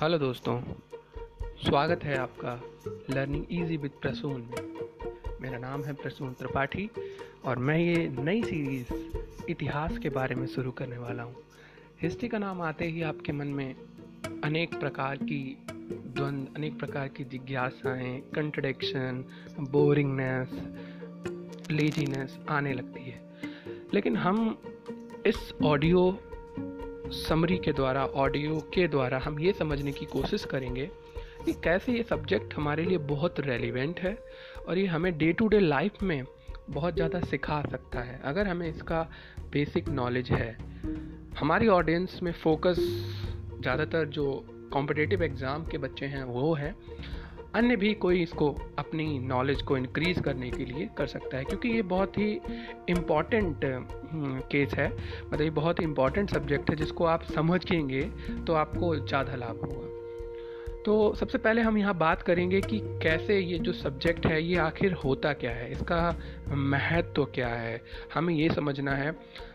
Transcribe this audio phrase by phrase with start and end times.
[0.00, 0.60] Hello दोस्तों,
[1.64, 2.60] स्वागत है आपका
[3.10, 4.80] लर्निंग इजी विद प्रसून में।
[5.40, 6.90] मेरा नाम है प्रसून त्रिपाठी
[7.44, 8.92] और मैं ये नई सीरीज़
[9.48, 11.36] इतिहास के बारे में शुरू करने वाला हूँ।
[12.02, 13.74] हिस्ट्री का नाम आते ही आपके मन में
[14.44, 15.58] अनेक प्रकार की
[15.90, 19.24] द्वंद, अनेक प्रकार की जिज्ञासाएँ कंट्रडिक्शन
[19.60, 20.62] बोरिंगनेस
[21.70, 23.20] लेजीनेस आने लगती है।
[23.94, 24.58] लेकिन हम
[25.26, 26.18] इस ऑडियो
[27.08, 30.88] समरी के द्वारा ऑडियो के द्वारा हम ये समझने की कोशिश करेंगे
[31.44, 34.16] कि कैसे ये सब्जेक्ट हमारे लिए बहुत रेलिवेंट है
[34.68, 36.24] और ये हमें डे टू डे लाइफ में
[36.70, 39.02] बहुत ज़्यादा सिखा सकता है। अगर हमें इसका
[39.52, 40.56] बेसिक नॉलेज है,
[41.38, 42.76] हमारी ऑडियंस में फोकस
[43.60, 46.74] ज़्यादातर जो कॉम्पिटेटिव एग्ज़ाम के बच्चे हैं वो है।
[47.56, 51.68] अन्य भी कोई इसको अपनी नॉलेज को इनक्रीज़ करने के लिए कर सकता है, क्योंकि
[51.68, 52.30] ये बहुत ही
[52.88, 53.60] इंपॉर्टेंट
[54.50, 58.02] केस है। मतलब ये बहुत ही इंपॉर्टेंट सब्जेक्ट है, जिसको आप समझेंगे
[58.46, 59.94] तो आपको ज़्यादा लाभ होगा।
[60.84, 64.92] तो सबसे पहले हम यहाँ बात करेंगे कि कैसे ये जो सब्जेक्ट है, ये आखिर
[64.94, 65.70] होता क्या है?
[65.72, 66.16] इसका
[66.50, 67.80] महत्व तो क्या है?
[68.14, 69.12] हमें ये समझना है।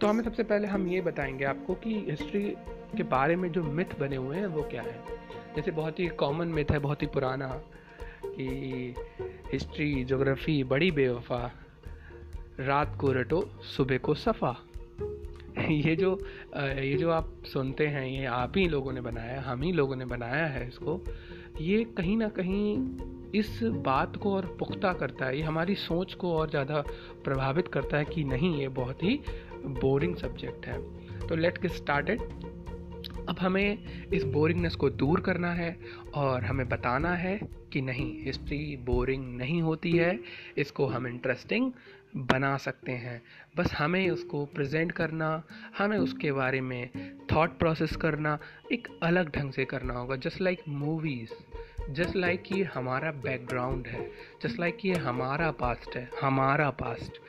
[0.00, 2.42] तो हमें सबसे पहले हम ये बताएँगे आपको कि हिस्ट्री
[2.96, 4.98] के बारे में जो मिथ बने हुए हैं, वो क्या है?
[5.56, 7.46] जैसे बहुत ही कॉमन मिथ है, बहुत ही पुराना।
[8.40, 8.94] कि
[9.52, 11.52] हिस्ट्री जोग्राफ़ी बड़ी बेवफा।
[12.60, 14.56] रात को रटो, सुबह को सफ़ा।
[15.70, 16.18] ये जो
[16.56, 20.04] ये जो आप सुनते हैं, ये आप ही लोगों ने बनाया, हम ही लोगों ने
[20.04, 21.04] बनाया है इसको,
[21.60, 22.96] ये कहीं ना कहीं
[23.34, 26.84] इस बात को और पुख्ता करता है, ये हमारी सोच को और ज़्यादा
[27.24, 29.20] प्रभावित करता है कि नहीं, ये बहुत ही
[29.66, 30.80] बोरिंग सब्जेक्ट है।
[31.26, 32.20] तो लेट गेट स्टार्टेड
[33.28, 35.76] अब हमें इस बोरिंगनेस को दूर करना है
[36.14, 37.38] और हमें बताना है
[37.72, 40.18] कि नहीं हिस्ट्री बोरिंग नहीं होती है।
[40.58, 41.72] इसको हम इंटरेस्टिंग
[42.16, 43.22] बना सकते हैं।
[43.56, 45.42] बस हमें उसको प्रेजेंट करना,
[45.78, 46.90] हमें उसके बारे में
[47.32, 48.38] थॉट प्रोसेस करना,
[48.72, 51.32] एक अलग ढंग से करना होगा। Just like movies
[51.90, 54.10] just like ये हमारा बैकग्राउंड है
[54.42, 57.20] जस्ट लाइक ये हमारा पास्ट है, हमारा पास्ट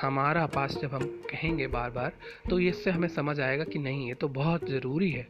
[0.00, 2.12] हमारा पास जब हम कहेंगे बार बार
[2.50, 5.26] तो इससे हमें समझ आएगा कि नहीं, ये तो बहुत ज़रूरी है।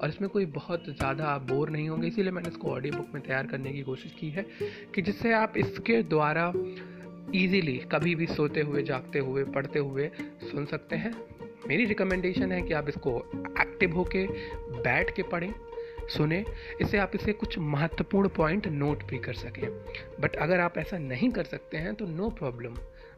[0.00, 3.22] और इसमें कोई बहुत ज़्यादा आप बोर नहीं होंगे, इसीलिए मैंने इसको ऑडियो बुक में
[3.22, 4.46] तैयार करने की कोशिश की है
[4.94, 6.52] कि जिससे आप इसके द्वारा
[7.34, 10.10] ईजीली कभी भी सोते हुए, जागते हुए, पढ़ते हुए
[10.42, 11.14] सुन सकते हैं।
[11.68, 13.18] मेरी रिकमेंडेशन है कि आप इसको
[13.60, 14.26] एक्टिव होके,
[14.78, 15.52] बैठ के पढ़ें,
[16.08, 16.44] सुने।
[16.80, 19.68] इससे आप इसे कुछ महत्वपूर्ण पॉइंट नोट भी कर सकें।
[20.20, 22.74] बट अगर आप ऐसा नहीं कर सकते हैं तो नो प्रॉब्लम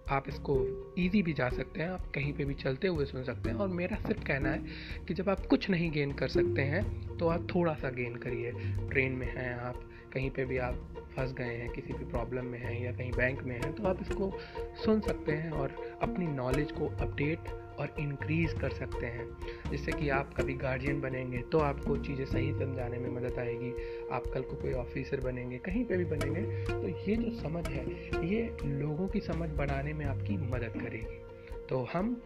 [0.09, 0.55] आप इसको
[0.99, 3.69] इजी भी जा सकते हैं, आप कहीं पे भी चलते हुए सुन सकते हैं। और
[3.71, 4.63] मेरा सिर्फ़ कहना है
[5.09, 8.53] कि जब आप कुछ नहीं गेन कर सकते हैं तो आप थोड़ा सा गेन करिए।
[8.91, 9.83] ट्रेन में हैं आप,
[10.15, 10.75] कहीं पे भी आप
[11.17, 14.01] फंस गए हैं, किसी भी प्रॉब्लम में हैं या कहीं बैंक में हैं तो आप
[14.03, 14.33] इसको
[14.85, 17.49] सुन सकते हैं और अपनी नॉलेज को अपडेट
[17.79, 19.27] और इंक्रीज़ कर सकते हैं।
[19.71, 23.73] जिससे कि आप कभी गार्जियन बनेंगे तो आपको चीज़ें सही समझाने में मदद आएगी।
[24.13, 27.85] आप कल को कोई ऑफिसर बनेंगे, कहीं पे भी बनेंगे तो ये जो समझ है,
[28.27, 31.21] ये लोगों की समझ बढ़ाने में आपकी मदद करेगी।
[31.69, 32.17] तो हम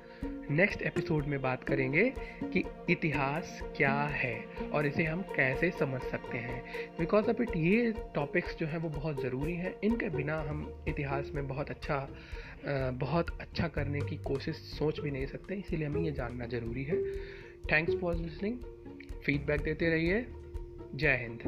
[0.50, 2.04] नेक्स्ट एपिसोड में बात करेंगे
[2.44, 4.34] कि इतिहास क्या है
[4.72, 6.62] और इसे हम कैसे समझ सकते हैं।
[6.98, 11.30] बिकॉज़ ऑफ़ इट ये टॉपिक्स जो हैं, वो बहुत ज़रूरी हैं। इनके बिना हम इतिहास
[11.34, 12.08] में बहुत अच्छा
[12.92, 17.02] बहुत अच्छा करने की कोशिश सोच भी नहीं सकते, इसीलिए हमें ये जानना ज़रूरी है।
[17.72, 18.58] थैंक्स फॉर लिसनिंग
[19.24, 20.26] फीडबैक देते रहिए।
[20.94, 21.42] जय हिंद।